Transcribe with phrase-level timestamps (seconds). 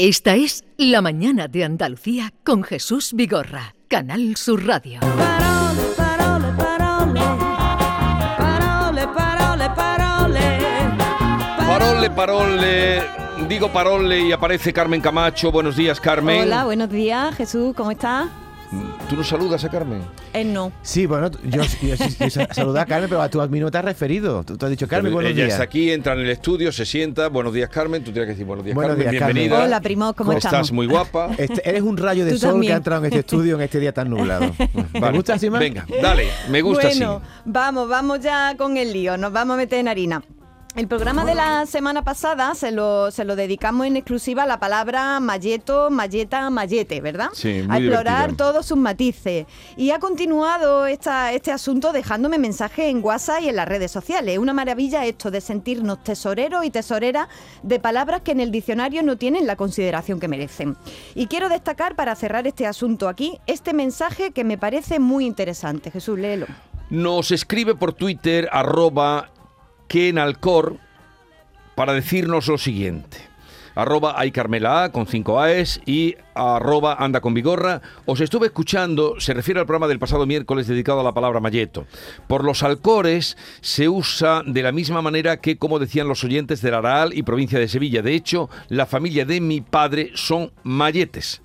[0.00, 5.00] Esta es La Mañana de Andalucía con Jesús Vigorra, Canal Sur Radio.
[5.00, 7.20] Parole, parole, parole.
[8.38, 10.58] Parole, parole, parole.
[11.66, 13.02] Parole, parole,
[13.48, 15.50] digo parole y aparece Carmen Camacho.
[15.50, 16.42] Buenos días, Carmen.
[16.42, 18.28] Hola, buenos días, Jesús, ¿cómo estás?
[19.08, 20.02] ¿Tú nos saludas a Carmen?
[20.34, 20.70] Él no.
[20.82, 23.78] Sí, bueno, yo, yo, yo- yo saludé a Carmen, pero tú a mí no te
[23.78, 24.44] has referido.
[24.44, 25.54] Tú, tú has dicho, Carmen, buenos Ella días.
[25.54, 27.28] está aquí, entra en el estudio, se sienta.
[27.28, 28.04] Buenos días, Carmen.
[28.04, 29.10] Tú tienes que decir buenos días, Buenos Carmen.
[29.10, 29.34] días, Carmen.
[29.36, 29.64] Bienvenida.
[29.64, 30.72] Hola, primo, ¿cómo Estás estamos?
[30.72, 31.30] muy guapa.
[31.38, 32.70] Este- eres un rayo de sol también.
[32.70, 34.50] que ha entrado en este estudio en este día tan nublado.
[34.92, 35.60] ¿Te Vale, gusta así más?
[35.60, 37.40] Venga, dale, me gusta bueno, así.
[37.46, 40.22] vamos, vamos ya con el lío, nos vamos a meter en harina.
[40.78, 44.60] El programa de la semana pasada se lo, se lo dedicamos en exclusiva a la
[44.60, 47.30] palabra malleto, malleta, mallete, ¿verdad?
[47.32, 48.52] Sí, muy A explorar divertido.
[48.52, 49.46] todos sus matices.
[49.76, 54.38] Y ha continuado esta, este asunto dejándome mensajes en WhatsApp y en las redes sociales.
[54.38, 57.26] Una maravilla esto de sentirnos tesoreros y tesoreras
[57.64, 60.76] de palabras que en el diccionario no tienen la consideración que merecen.
[61.16, 65.90] Y quiero destacar, para cerrar este asunto aquí, este mensaje que me parece muy interesante.
[65.90, 66.46] Jesús, léelo.
[66.88, 69.32] Nos escribe por Twitter, arroba
[69.88, 70.76] Kenalcor,
[71.74, 73.28] para decirnos lo siguiente.
[73.74, 77.80] Arroba hay Carmela A con 5 A's y arroba anda con vigorra.
[78.06, 81.86] Os estuve escuchando, se refiere al programa del pasado miércoles dedicado a la palabra malleto.
[82.26, 86.74] Por los alcores se usa de la misma manera que como decían los oyentes del
[86.74, 88.02] Araal y provincia de Sevilla.
[88.02, 91.40] De hecho, la familia de mi padre son malletes.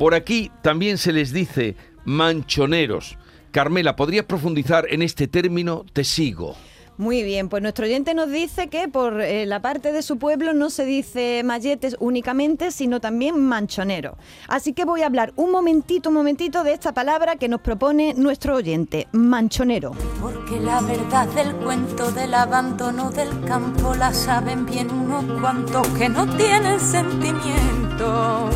[0.00, 3.16] Por aquí también se les dice manchoneros.
[3.52, 5.86] Carmela, ¿podrías profundizar en este término?
[5.92, 6.56] Te sigo.
[6.98, 10.52] Muy bien, pues nuestro oyente nos dice que por eh, la parte de su pueblo
[10.52, 14.16] no se dice malletes únicamente, sino también manchonero.
[14.48, 18.14] Así que voy a hablar un momentito, un momentito de esta palabra que nos propone
[18.14, 19.92] nuestro oyente, manchonero.
[20.20, 26.08] Porque la verdad del cuento del abandono del campo la saben bien unos cuantos que
[26.08, 28.50] no tienen sentimiento.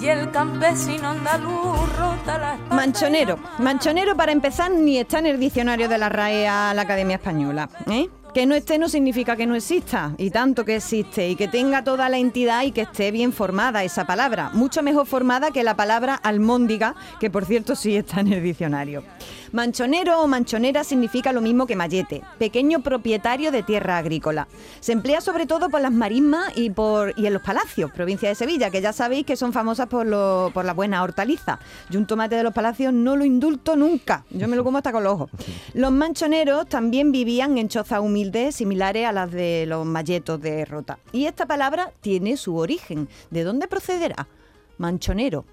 [0.00, 3.38] Y el campesino andaluz rota la Manchonero.
[3.58, 7.68] Manchonero para empezar ni está en el diccionario de la RAE a la Academia Española.
[7.90, 8.08] ¿eh?
[8.34, 11.82] Que no esté no significa que no exista, y tanto que existe, y que tenga
[11.82, 14.50] toda la entidad y que esté bien formada esa palabra.
[14.52, 19.02] Mucho mejor formada que la palabra almóndiga, que por cierto sí está en el diccionario.
[19.50, 24.46] Manchonero o manchonera significa lo mismo que mallete, pequeño propietario de tierra agrícola.
[24.80, 28.34] Se emplea sobre todo por las marismas y, por, y en los palacios, provincia de
[28.34, 31.58] Sevilla, que ya sabéis que son famosas por, lo- por la buena hortaliza.
[31.88, 34.92] Yo un tomate de los palacios no lo indulto nunca, yo me lo como hasta
[34.92, 35.30] con los ojos.
[35.74, 40.98] Los manchoneros también vivían en chozas humildes similares a las de los malletos de Rota.
[41.12, 43.08] Y esta palabra tiene su origen.
[43.30, 44.26] ¿De dónde procederá?
[44.78, 45.44] Manchonero.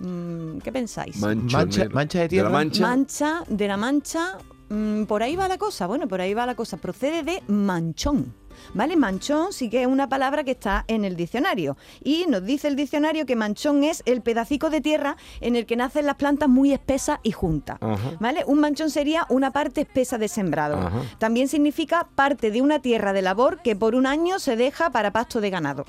[0.00, 1.16] Mm, ¿Qué pensáis?
[1.18, 1.90] Manchonero.
[1.94, 2.50] mancha de la tierra.
[2.50, 2.82] mancha.
[2.82, 5.86] Mancha, de la mancha, mm, por ahí va la cosa.
[5.86, 6.76] Bueno, por ahí va la cosa.
[6.76, 8.34] Procede de manchón.
[8.74, 8.96] ¿Vale?
[8.96, 11.76] Manchón sí que es una palabra que está en el diccionario.
[12.02, 15.76] Y nos dice el diccionario que manchón es el pedacico de tierra en el que
[15.76, 17.78] nacen las plantas muy espesas y juntas.
[17.80, 18.16] Ajá.
[18.20, 18.44] ¿Vale?
[18.46, 20.78] Un manchón sería una parte espesa de sembrado.
[20.78, 21.02] Ajá.
[21.18, 25.12] También significa parte de una tierra de labor que por un año se deja para
[25.12, 25.84] pasto de ganado.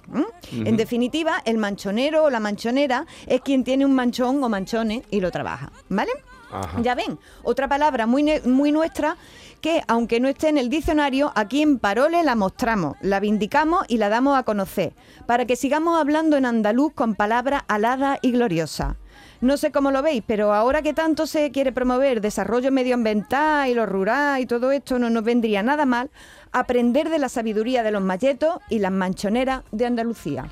[0.51, 5.19] En definitiva, el manchonero o la manchonera es quien tiene un manchón o manchones y
[5.19, 5.72] lo trabaja.
[5.90, 6.12] ¿Vale?
[6.53, 6.81] Ajá.
[6.81, 9.18] Ya ven, otra palabra muy, muy nuestra
[9.62, 13.97] que, aunque no esté en el diccionario, aquí en Parole la mostramos, la vindicamos y
[13.97, 14.94] la damos a conocer,
[15.25, 18.97] para que sigamos hablando en andaluz con palabras aladas y gloriosas.
[19.40, 23.74] No sé cómo lo veis, pero ahora que tanto se quiere promover desarrollo medioambiental y
[23.74, 26.12] lo rural y todo esto, no nos vendría nada mal
[26.52, 30.44] aprender de la sabiduría de los malletos y las manchoneras de Andalucía.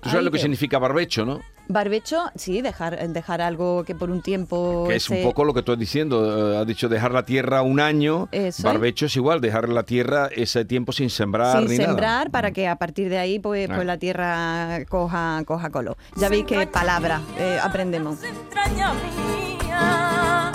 [0.00, 1.40] Tú sabes Ahí lo que significa barbecho, ¿no?
[1.72, 4.86] Barbecho, sí, dejar, dejar algo que por un tiempo...
[4.88, 6.52] Que es un poco lo que tú has diciendo.
[6.54, 8.28] eh, has dicho dejar la tierra un año.
[8.32, 8.62] Eso es.
[8.62, 12.24] barbecho es igual, dejar la tierra ese tiempo sin sembrar sin ni sembrar nada.
[12.26, 12.30] Mm.
[12.32, 13.84] para que a partir de ahí pues, pues Ah.
[13.84, 15.96] la tierra coja, coja color.
[16.16, 18.18] Ya veis qué palabras eh, aprendemos.
[18.20, 20.52] Las entrañas mías,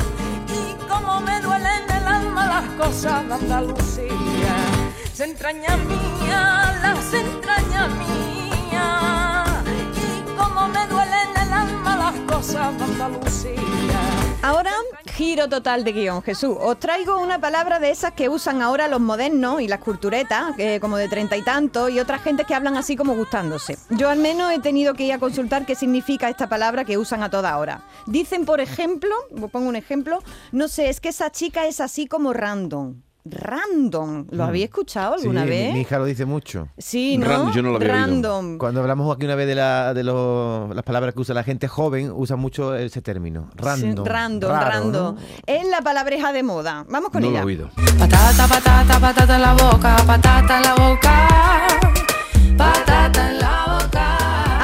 [0.50, 4.56] y cómo me duelen en el alma las cosas de Andalucía.
[5.14, 8.45] Se entrañas mías, las entrañas mías,
[14.42, 14.72] Ahora,
[15.14, 16.56] giro total de guion, Jesús.
[16.60, 20.80] Os traigo una palabra de esas que usan ahora los modernos y las culturetas, eh,
[20.80, 23.78] como de treinta y tantos, y otras gentes que hablan así como gustándose.
[23.90, 27.24] Yo al menos he tenido que ir a consultar qué significa esta palabra que usan
[27.24, 27.82] a toda hora.
[28.06, 29.16] Dicen, por ejemplo,
[29.52, 30.20] pongo un ejemplo,
[30.52, 33.02] no sé, es que esa chica es así como random.
[33.28, 34.28] Random.
[34.30, 35.74] ¿Lo habéis escuchado Sí, alguna mi- vez?
[35.74, 36.68] Mi, hija lo dice mucho.
[36.78, 37.26] Sí, ¿no?
[37.26, 38.06] Random, yo no lo había oído.
[38.06, 38.58] Random.
[38.60, 41.68] Cuando hablamos aquí una vez de, la, de los- las palabras que usa la gente
[41.68, 43.50] joven, usa mucho ese término.
[43.52, 44.06] Sí, Random.
[44.06, 45.16] random, raro, random.
[45.16, 45.22] ¿no?
[45.48, 46.86] Es la palabreja de moda.
[46.88, 47.42] Vamos con No lo ella.
[47.42, 47.70] he oído.
[47.98, 51.28] Patata, patata, patata en la boca, patata en la boca,
[52.58, 53.75] patata en la boca.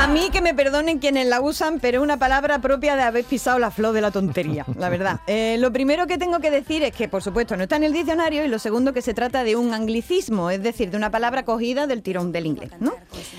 [0.01, 3.23] A mí que me perdonen quienes la usan, pero es una palabra propia de haber
[3.23, 5.19] pisado la flor de la tontería, la verdad.
[5.27, 7.93] Eh, lo primero que tengo que decir es que, por supuesto, no está en el
[7.93, 11.45] diccionario y lo segundo que se trata de un anglicismo, es decir, de una palabra
[11.45, 12.95] cogida del tirón del inglés, ¿no?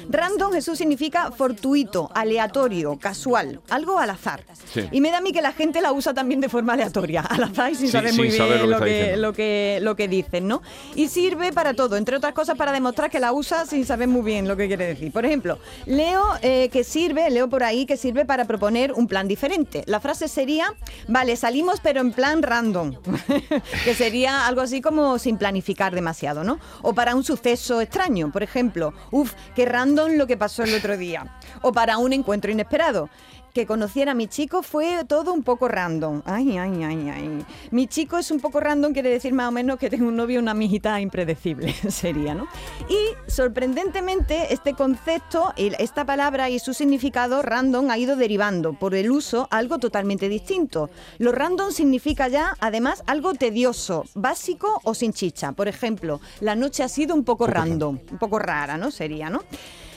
[0.09, 4.45] Random, Jesús, significa fortuito, aleatorio, casual, algo al azar.
[4.73, 4.89] Sí.
[4.91, 7.43] Y me da a mí que la gente la usa también de forma aleatoria, al
[7.43, 9.79] azar y sin Sí, saber sin muy bien saber lo que lo, que, lo, que,
[9.83, 10.63] lo que dicen, ¿no?
[10.95, 14.23] Y sirve para todo, entre otras cosas para demostrar que la usa sin saber muy
[14.23, 15.13] bien lo que quiere decir.
[15.13, 19.29] Por ejemplo, leo eh, que sirve, leo por ahí que sirve para proponer un plan
[19.29, 19.83] diferente.
[19.87, 20.75] La frase sería,
[21.09, 22.95] vale, salimos pero en plan random,
[23.85, 26.59] que sería algo así como sin planificar demasiado, ¿no?
[26.83, 30.97] O para un suceso extraño, por ejemplo, uff, qué random lo que pasó el otro
[30.97, 31.39] día.
[31.63, 33.09] O para un encuentro inesperado.
[33.53, 36.23] Que conociera a mi chico fue todo un poco random.
[36.25, 37.45] Ay, ay, ay, ay.
[37.71, 40.41] Mi chico es un poco random, quiere decir más o menos que tengo un novio
[40.41, 42.47] una amiguita impredecible, sería, ¿no?
[42.89, 49.11] Y sorprendentemente, este concepto, esta palabra y su significado random ha ido derivando por el
[49.11, 50.91] uso a algo totalmente distinto.
[51.19, 55.53] Lo random significa ya, además, algo tedioso, básico o sin chicha.
[55.53, 58.91] Por ejemplo, la noche ha sido un poco random, un poco rara, ¿no?
[58.91, 59.43] Sería, ¿no?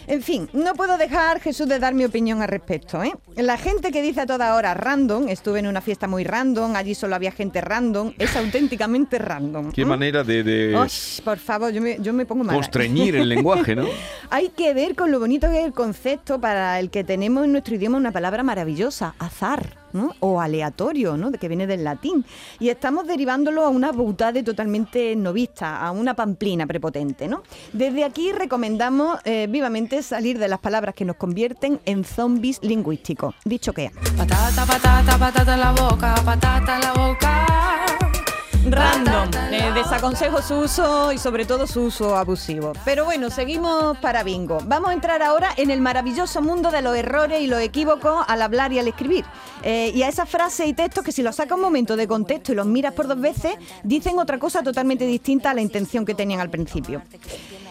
[0.07, 3.03] En fin, no puedo dejar, Jesús, de dar mi opinión al respecto.
[3.03, 3.11] ¿eh?
[3.37, 6.93] La gente que dice a toda hora random, estuve en una fiesta muy random, allí
[6.93, 9.71] solo había gente random, es auténticamente random.
[9.71, 9.85] Qué ¿eh?
[9.85, 12.55] manera de, de Osh, por favor, yo me, yo me pongo mal.
[12.55, 13.85] constreñir el lenguaje, ¿no?
[14.29, 17.51] Hay que ver con lo bonito que es el concepto para el que tenemos en
[17.51, 19.85] nuestro idioma una palabra maravillosa, azar.
[19.95, 20.13] ¿no?
[20.19, 21.31] o aleatorio, ¿no?
[21.31, 22.25] de que viene del latín.
[22.59, 27.29] Y estamos derivándolo a una boutade totalmente novista, a una pamplina prepotente.
[27.29, 27.43] ¿no?
[27.71, 33.35] Desde aquí recomendamos eh, vivamente salir de las palabras que nos convierten en zombies lingüísticos.
[33.45, 38.14] Dicho que Patata, patata, patata en la boca, patata en la boca.
[38.69, 39.29] Random.
[39.51, 42.73] Eh, desaconsejo su uso y sobre todo su uso abusivo.
[42.83, 44.57] Pero bueno, seguimos para bingo.
[44.65, 48.41] Vamos a entrar ahora en el maravilloso mundo de los errores y los equívocos al
[48.41, 49.23] hablar y al escribir.
[49.63, 52.51] Eh, y a esas frases y textos que si los sacas un momento de contexto
[52.53, 56.15] y los miras por dos veces, dicen otra cosa totalmente distinta a la intención que
[56.15, 57.01] tenían al principio.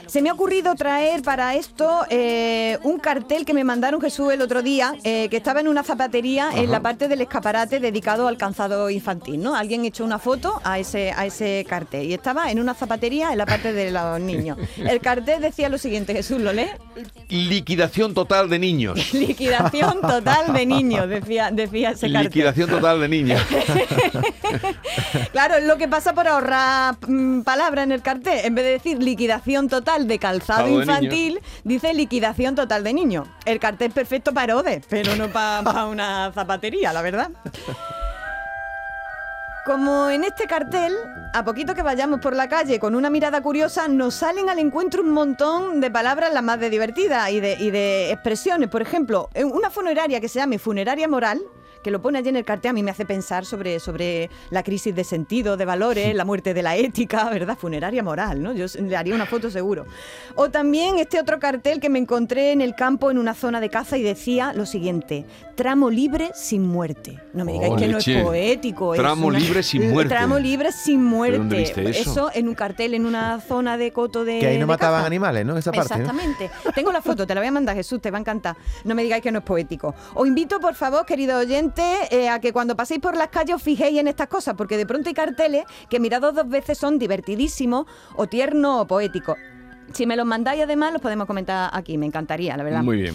[0.06, 4.42] Se me ha ocurrido traer para esto eh, un cartel que me mandaron Jesús el
[4.42, 8.36] otro día, eh, que estaba en una zapatería en la parte del escaparate dedicado al
[8.36, 9.54] calzado infantil, ¿no?
[9.54, 13.38] Alguien echó una foto a ese, a ese cartel y estaba en una zapatería en
[13.38, 14.58] la parte de los niños.
[14.76, 16.68] El cartel decía lo siguiente, Jesús, ¿lo lee?
[17.28, 19.12] Liquidación total de niños.
[19.14, 22.24] Liquidación total de niños, decía, decía ese cartel.
[22.24, 23.42] Liquidación total de niños.
[25.32, 28.40] Claro, es lo que pasa por ahorrar mm, palabra en el cartel.
[28.44, 33.24] En vez de decir liquidación total de calzado de infantil, dice liquidación total de niño.
[33.44, 37.30] El cartel perfecto para Herodes, pero no para una zapatería, la verdad.
[39.64, 40.92] Como en este cartel,
[41.32, 45.00] a poquito que vayamos por la calle con una mirada curiosa, nos salen al encuentro
[45.02, 48.68] un montón de palabras las más de divertidas y de, y de expresiones.
[48.68, 51.40] Por ejemplo, una funeraria que se llame funeraria moral,
[51.84, 54.62] que lo pone allí en el cartel, a mí me hace pensar sobre, sobre la
[54.64, 57.56] crisis de sentido, de valores, la muerte de la ética, ¿verdad?
[57.56, 58.52] Funeraria moral, ¿no?
[58.52, 59.84] Yo le haría una foto seguro.
[60.34, 63.68] O también este otro cartel que me encontré en el campo en una zona de
[63.70, 67.20] caza y decía lo siguiente, tramo libre sin muerte.
[67.34, 68.18] No me digáis Oh, que no leche.
[68.18, 68.94] es poético.
[68.94, 70.08] es Tramo una- libre sin muerte.
[70.14, 71.38] Tramo libre sin muerte.
[71.38, 72.30] dónde viste eso?
[72.34, 75.06] en un cartel en una zona de coto de Que ahí no mataban caza.
[75.06, 75.58] animales, ¿no?
[75.58, 76.00] Esa parte, ¿no?
[76.00, 76.50] Exactamente.
[76.74, 78.56] Tengo la foto, te la voy a mandar, Jesús, te va a encantar.
[78.84, 79.94] No me digáis que no es poético.
[80.14, 81.46] Os invito, por favor, queridos
[81.82, 84.86] eh, a que cuando paséis por las calles os fijéis en estas cosas, porque de
[84.86, 89.36] pronto hay carteles que mirados dos veces son divertidísimos o tiernos o poéticos.
[89.92, 92.82] Si me los mandáis además, los podemos comentar aquí, me encantaría, la verdad.
[92.82, 93.14] Muy bien.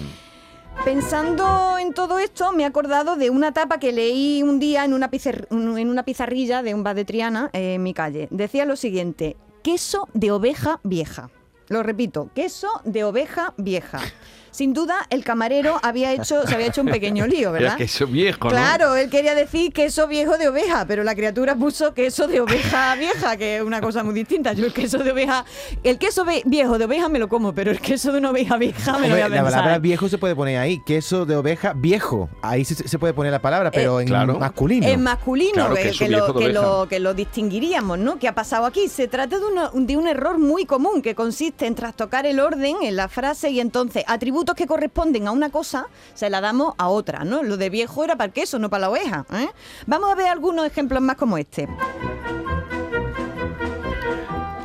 [0.85, 4.93] Pensando en todo esto, me he acordado de una tapa que leí un día en
[4.93, 8.27] una, pizar- en una pizarrilla de un bar de Triana eh, en mi calle.
[8.31, 11.29] Decía lo siguiente, queso de oveja vieja.
[11.67, 13.99] Lo repito, queso de oveja vieja.
[14.51, 17.69] Sin duda, el camarero había hecho, se había hecho un pequeño lío, ¿verdad?
[17.71, 18.49] Era queso viejo, ¿no?
[18.51, 22.95] Claro, él quería decir queso viejo de oveja, pero la criatura puso queso de oveja
[22.99, 24.53] vieja, que es una cosa muy distinta.
[24.53, 25.45] Yo el queso de oveja,
[25.83, 28.97] el queso viejo de oveja me lo como, pero el queso de una oveja vieja
[28.97, 29.59] me lo voy a Hombre, la pensar.
[29.61, 32.29] palabra viejo se puede poner ahí, queso de oveja viejo.
[32.41, 34.39] Ahí sí se, se puede poner la palabra, pero en claro.
[34.39, 34.87] masculino.
[34.87, 38.19] En masculino, Claro, que, queso que lo, que, lo, que lo distinguiríamos, ¿no?
[38.19, 38.87] ¿Qué ha pasado aquí?
[38.87, 42.75] Se trata de, una- de un error muy común que consiste en trastocar el orden
[42.81, 44.03] en la frase y entonces
[44.39, 47.43] atributos que corresponden a una cosa se la damos a otra, ¿no?
[47.43, 49.25] Lo de viejo era para el queso, no para la oveja.
[49.33, 49.49] ¿eh?
[49.85, 51.67] Vamos a ver algunos ejemplos más como este.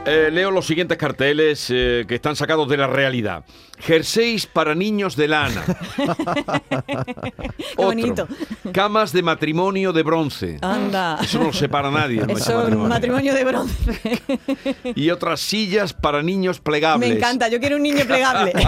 [0.06, 3.44] Eh, leo los siguientes carteles eh, que están sacados de la realidad.
[3.78, 5.64] Jerseys para niños de lana.
[6.86, 8.28] Qué bonito.
[8.72, 10.58] Camas de matrimonio de bronce.
[10.60, 11.18] Anda.
[11.22, 12.22] Eso no lo separa nadie.
[12.28, 14.22] Eso matrimonio de bronce.
[14.94, 17.08] Y otras sillas para niños plegables.
[17.08, 18.52] Me encanta, yo quiero un niño plegable.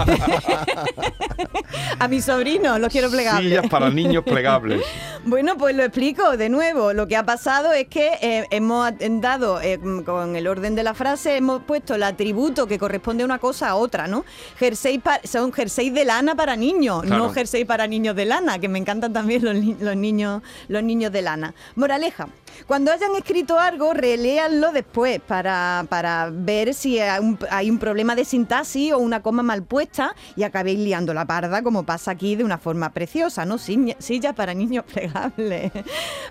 [1.99, 3.49] A mi sobrino lo quiero plegable.
[3.49, 4.83] Sillas para niños plegables.
[5.23, 6.93] Bueno, pues lo explico de nuevo.
[6.93, 9.59] Lo que ha pasado es que eh, hemos dado,
[10.05, 13.69] con el orden de la frase, hemos puesto el atributo que corresponde a una cosa
[13.69, 14.23] a otra, ¿no?
[14.57, 17.23] Jersey pa- son jersey de lana para niños, Claro.
[17.27, 21.21] no jersey para niños de lana, que me encantan también los niños, los niños de
[21.21, 21.53] lana.
[21.75, 22.27] Moraleja,
[22.67, 28.15] cuando hayan escrito algo, reléanlo después para, para ver si hay un, hay un problema
[28.15, 32.35] de sintaxis o una coma mal puesta y acabéis liando la parda, como pasa aquí
[32.35, 33.57] de una forma preciosa, ¿no?
[33.57, 35.71] Silla silla para niños plegables.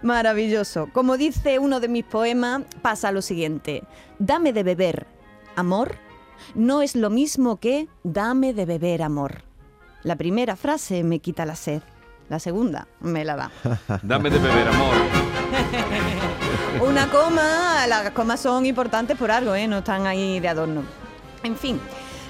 [0.03, 0.89] Maravilloso.
[0.93, 3.83] Como dice uno de mis poemas, pasa lo siguiente.
[4.19, 5.07] Dame de beber,
[5.55, 5.97] amor,
[6.55, 9.43] no es lo mismo que dame de beber, amor.
[10.03, 11.83] La primera frase me quita la sed.
[12.29, 13.51] La segunda me la da.
[14.03, 14.95] Dame de beber, amor.
[16.81, 19.67] Una coma, las comas son importantes por algo, ¿eh?
[19.67, 20.83] no están ahí de adorno.
[21.43, 21.81] En fin.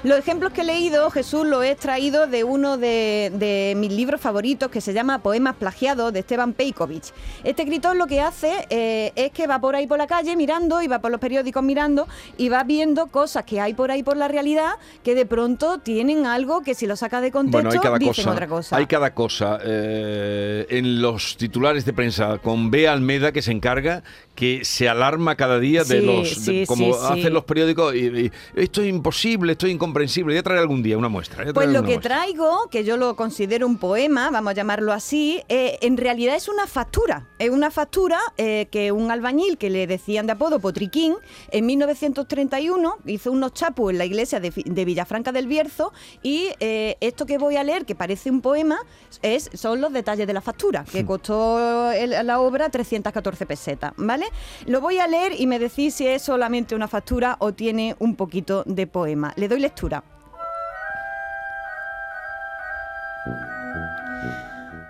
[0.07, 4.21] Los ejemplos que he leído, Jesús, los he extraído de uno de, de mis libros
[4.21, 7.11] favoritos que se llama Poemas plagiados de Esteban Peikovich.
[7.43, 10.81] Este escritor lo que hace eh, es que va por ahí por la calle mirando
[10.81, 14.15] y va por los periódicos mirando y va viendo cosas que hay por ahí por
[14.15, 17.79] la realidad que de pronto tienen algo que si lo saca de contexto Bueno, hay
[17.79, 18.31] cada dicen cosa.
[18.31, 18.77] otra cosa.
[18.77, 19.59] Hay cada cosa.
[19.61, 22.87] eh, en los titulares de prensa con B.
[22.87, 24.03] Almeda que se encarga,
[24.35, 26.29] que se alarma cada día de Sí, los.
[26.29, 26.99] sí, de- como sí.
[27.09, 27.93] hacen los periódicos.
[27.93, 29.96] Y, y, esto es imposible, esto es incomprensible.
[30.23, 31.45] Voy a traer algún día una muestra.
[31.53, 32.17] Pues lo que muestra.
[32.17, 36.47] traigo, que yo lo considero un poema, vamos a llamarlo así, eh, en realidad es
[36.47, 37.27] una factura.
[37.39, 41.15] Es una factura eh, que un albañil que le decían de apodo Potriquín,
[41.51, 45.91] en 1931 hizo unos chapus en la iglesia de, Villafranca del Bierzo
[46.23, 48.79] y eh, esto que voy a leer, que parece un poema,
[49.21, 54.25] es, son los detalles de la factura, que costó el- la obra 314 pesetas, ¿vale?
[54.65, 58.15] Lo voy a leer y me decís si es solamente una factura o tiene un
[58.15, 59.33] poquito de poema.
[59.35, 59.86] Le doy lectura.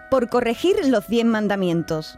[0.10, 2.18] Por corregir los diez mandamientos,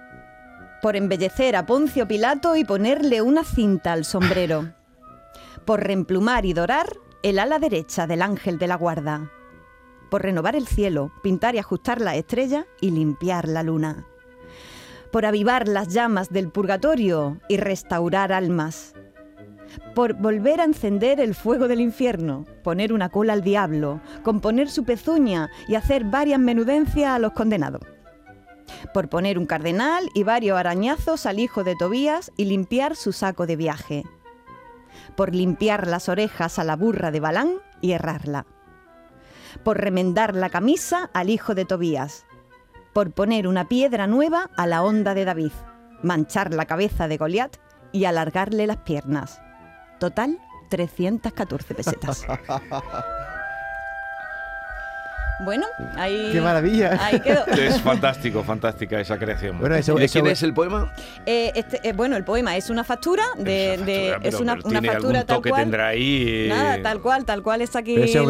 [0.81, 4.71] por embellecer a Poncio Pilato y ponerle una cinta al sombrero,
[5.65, 6.93] por reemplumar y dorar
[7.23, 9.31] el ala derecha del ángel de la guarda,
[10.09, 14.07] por renovar el cielo, pintar y ajustar la estrella y limpiar la luna,
[15.11, 18.93] por avivar las llamas del purgatorio y restaurar almas,
[19.95, 24.83] por volver a encender el fuego del infierno, poner una cola al diablo, componer su
[24.83, 27.81] pezuña y hacer varias menudencias a los condenados.
[28.93, 33.45] Por poner un cardenal y varios arañazos al hijo de Tobías y limpiar su saco
[33.45, 34.03] de viaje.
[35.15, 38.45] Por limpiar las orejas a la burra de Balán y errarla.
[39.63, 42.25] Por remendar la camisa al hijo de Tobías.
[42.93, 45.51] Por poner una piedra nueva a la onda de David.
[46.03, 47.57] Manchar la cabeza de Goliat
[47.91, 49.41] y alargarle las piernas.
[49.99, 50.37] Total,
[50.69, 52.25] 314 pesetas.
[55.41, 55.65] Bueno,
[55.95, 56.29] ahí.
[56.33, 56.97] ¡Qué maravilla!
[57.01, 57.45] Ahí quedó.
[57.59, 59.57] Es fantástico, fantástica esa creación.
[59.59, 60.91] Bueno, eso- ¿Y de eso- quién es el poema?
[61.25, 64.39] Eh, este, eh, bueno, el poema es una factura de, Esa de- factura, es pero-
[64.43, 65.61] una, pero una tiene factura algún tal toque cual.
[65.61, 66.25] tendrá ahí.
[66.27, 68.11] eh, Nada, tal cual, tal cual está aquí la factura.
[68.11, 68.23] ese te lo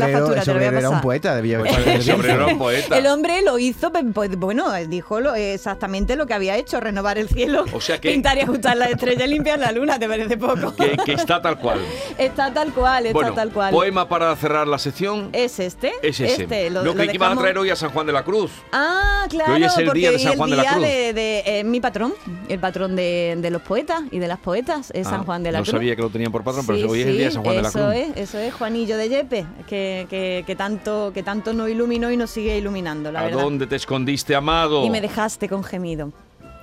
[0.60, 1.60] voy a obrero era un poeta, debía
[2.00, 2.98] Ese hombre era un poeta.
[2.98, 7.18] El hombre lo hizo, pe- pues, bueno, dijo lo- exactamente lo que había hecho, renovar
[7.18, 10.08] el cielo, O sea que- pintar y ajustar la estrella y limpiar la luna, ¿te
[10.08, 10.76] parece poco?
[10.76, 11.80] Que, que está tal cual.
[12.18, 13.72] Está tal cual, está bueno, tal cual.
[13.72, 15.30] poema para cerrar la sección.
[15.34, 15.92] ¿Es este?
[16.02, 16.44] es ese.
[16.44, 18.52] Este, lo, lo, que lo ibas a traer hoy a San Juan de la Cruz.
[18.72, 20.82] Ah, claro, hoy es el día de San Juan de la Cruz.
[20.84, 22.14] de, de- eh, mi patrón,
[22.48, 25.52] el patrón de, de los poetas y de las poetas, es Ah, San Juan de
[25.52, 25.72] la no Cruz.
[25.72, 27.56] sabía que lo tenían por patrón, pero Sí, hoy es el día de San Juan
[27.58, 27.94] de la eso Cruz.
[27.96, 32.18] Es, eso es Juanillo de Yepe, que, que- que tanto, que tanto nos iluminó y
[32.18, 33.42] nos sigue iluminando, la ¿A verdad.
[33.42, 34.86] dónde te escondiste, amado?
[34.86, 36.12] Y me dejaste con gemido.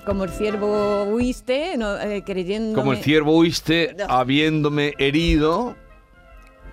[0.05, 2.75] Como el ciervo huiste, no, eh, creyéndome...
[2.75, 4.05] Como el ciervo huiste, No.
[4.05, 5.75] habiéndome herido,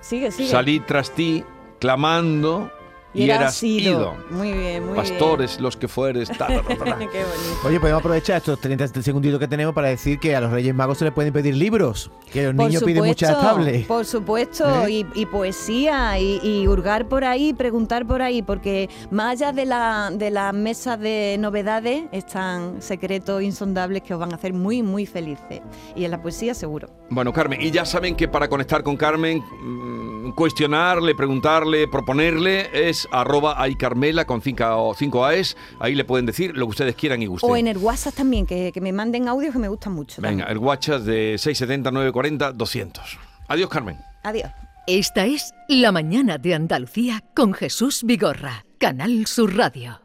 [0.00, 0.48] Sigue, sigue.
[0.48, 1.42] salí tras ti,
[1.80, 2.70] clamando,
[3.14, 4.16] y, eras ido.
[4.30, 6.28] Muy bien, muy Pastores, los que fueres.
[6.28, 6.96] ta, ta, ta, ta, ta.
[6.96, 7.10] bien.
[7.12, 7.66] Qué bonito.
[7.66, 10.98] Oye, podemos aprovechar estos 30 segunditos que tenemos para decir que a los Reyes Magos
[10.98, 13.86] se les pueden pedir libros, que los Por niños piden muchas supuesto, tablets.
[13.86, 14.90] Por supuesto, ¿Eh?
[14.90, 19.66] y, y poesía, y, y hurgar por ahí, preguntar por ahí, porque más allá de,
[19.66, 24.82] la, de las mesas de novedades están secretos insondables que os van a hacer muy,
[24.82, 25.60] muy felices.
[25.94, 26.88] Y en la poesía seguro.
[27.10, 33.08] Bueno, Carmen, y ya saben que para conectar con Carmen, mm, cuestionarle, preguntarle, proponerle, es
[33.10, 35.56] arroba aycarmela con 5 cinco A's.
[35.80, 37.50] Ahí le pueden decir lo que ustedes quieran y gusten.
[37.50, 40.20] O en el WhatsApp también, que, que me manden audios que me gustan mucho.
[40.20, 40.58] Venga, también.
[40.58, 43.18] el WhatsApp de 670 940 200.
[43.48, 43.98] Adiós, Carmen.
[44.22, 44.50] Adiós.
[44.86, 50.03] Esta es La mañana de Andalucía con Jesús Vigorra, Canal Sur Radio.